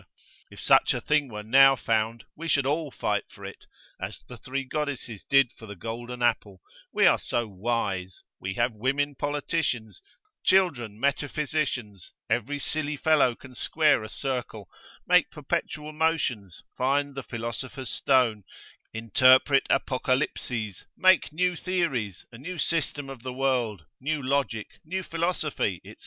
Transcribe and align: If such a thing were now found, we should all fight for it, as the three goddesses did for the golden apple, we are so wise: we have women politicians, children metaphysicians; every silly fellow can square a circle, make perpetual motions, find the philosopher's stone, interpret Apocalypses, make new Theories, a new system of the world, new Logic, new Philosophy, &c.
If 0.49 0.59
such 0.59 0.95
a 0.95 0.99
thing 0.99 1.29
were 1.29 1.43
now 1.43 1.75
found, 1.75 2.25
we 2.35 2.47
should 2.47 2.65
all 2.65 2.89
fight 2.89 3.25
for 3.29 3.45
it, 3.45 3.67
as 3.99 4.23
the 4.27 4.35
three 4.35 4.63
goddesses 4.63 5.23
did 5.23 5.51
for 5.51 5.67
the 5.67 5.75
golden 5.75 6.23
apple, 6.23 6.63
we 6.91 7.05
are 7.05 7.19
so 7.19 7.47
wise: 7.47 8.23
we 8.39 8.55
have 8.55 8.73
women 8.73 9.13
politicians, 9.13 10.01
children 10.43 10.99
metaphysicians; 10.99 12.13
every 12.31 12.57
silly 12.57 12.97
fellow 12.97 13.35
can 13.35 13.53
square 13.53 14.01
a 14.03 14.09
circle, 14.09 14.67
make 15.07 15.29
perpetual 15.29 15.91
motions, 15.91 16.63
find 16.75 17.13
the 17.13 17.21
philosopher's 17.21 17.91
stone, 17.91 18.43
interpret 18.93 19.67
Apocalypses, 19.69 20.83
make 20.97 21.31
new 21.31 21.55
Theories, 21.55 22.25
a 22.31 22.39
new 22.39 22.57
system 22.57 23.07
of 23.07 23.21
the 23.21 23.33
world, 23.33 23.85
new 23.99 24.19
Logic, 24.23 24.67
new 24.83 25.03
Philosophy, 25.03 25.79
&c. 25.85 25.95